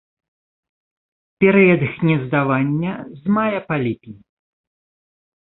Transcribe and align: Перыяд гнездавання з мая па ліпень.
Перыяд 1.43 1.81
гнездавання 1.97 2.93
з 3.19 3.37
мая 3.37 3.59
па 3.69 3.75
ліпень. 3.85 4.19